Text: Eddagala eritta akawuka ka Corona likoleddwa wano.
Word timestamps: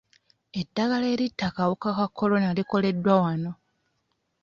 Eddagala 0.61 1.05
eritta 1.15 1.43
akawuka 1.47 1.89
ka 1.97 2.07
Corona 2.17 2.49
likoleddwa 2.57 3.13
wano. 3.23 3.51